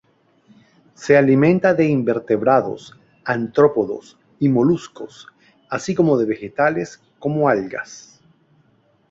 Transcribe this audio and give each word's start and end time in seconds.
Se 0.95 1.15
alimenta 1.15 1.75
de 1.75 1.85
invertebrados, 1.85 2.97
artrópodos 3.23 4.17
y 4.39 4.49
moluscos, 4.49 5.27
así 5.69 5.93
como 5.93 6.17
de 6.17 6.25
vegetales, 6.25 6.99
como 7.19 7.47
algas. 7.49 8.19